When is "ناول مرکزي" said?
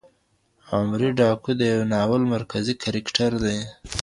1.93-2.73